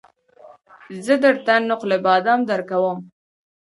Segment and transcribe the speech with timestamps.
[1.05, 2.97] زه درته نقل بادام درکوم